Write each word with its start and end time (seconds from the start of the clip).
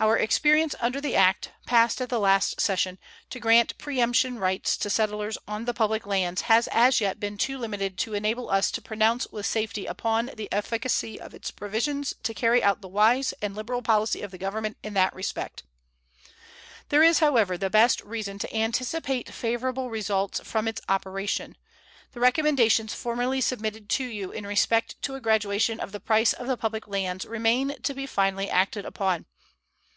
Our 0.00 0.16
experience 0.16 0.76
under 0.78 1.00
the 1.00 1.16
act, 1.16 1.50
passed 1.66 2.00
at 2.00 2.08
the 2.08 2.20
last 2.20 2.60
session, 2.60 3.00
to 3.30 3.40
grant 3.40 3.76
preemption 3.78 4.38
rights 4.38 4.76
to 4.76 4.88
settlers 4.88 5.36
on 5.48 5.64
the 5.64 5.74
public 5.74 6.06
lands 6.06 6.42
has 6.42 6.68
as 6.68 7.00
yet 7.00 7.18
been 7.18 7.36
too 7.36 7.58
limited 7.58 7.98
to 7.98 8.14
enable 8.14 8.48
us 8.48 8.70
to 8.70 8.80
pronounce 8.80 9.26
with 9.32 9.44
safety 9.44 9.86
upon 9.86 10.26
the 10.36 10.48
efficacy 10.52 11.20
of 11.20 11.34
its 11.34 11.50
provisions 11.50 12.14
to 12.22 12.32
carry 12.32 12.62
out 12.62 12.80
the 12.80 12.86
wise 12.86 13.34
and 13.42 13.56
liberal 13.56 13.82
policy 13.82 14.22
of 14.22 14.30
the 14.30 14.38
Government 14.38 14.76
in 14.84 14.94
that 14.94 15.12
respect. 15.16 15.64
There 16.90 17.02
is, 17.02 17.18
however, 17.18 17.58
the 17.58 17.68
best 17.68 18.00
reason 18.02 18.38
to 18.38 18.54
anticipate 18.54 19.34
favorable 19.34 19.90
results 19.90 20.40
from 20.44 20.68
its 20.68 20.80
operation. 20.88 21.56
The 22.12 22.20
recommendations 22.20 22.94
formerly 22.94 23.40
submitted 23.40 23.88
to 23.88 24.04
you 24.04 24.30
in 24.30 24.46
respect 24.46 25.02
to 25.02 25.16
a 25.16 25.20
graduation 25.20 25.80
of 25.80 25.90
the 25.90 25.98
price 25.98 26.32
of 26.32 26.46
the 26.46 26.56
public 26.56 26.86
lands 26.86 27.26
remain 27.26 27.74
to 27.82 27.94
be 27.94 28.06
finally 28.06 28.48
acted 28.48 28.84
upon. 28.84 29.26